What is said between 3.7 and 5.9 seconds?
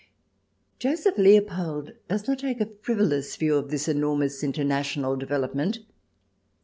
enormous international development.